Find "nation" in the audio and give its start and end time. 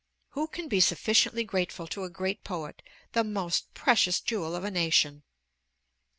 4.71-5.21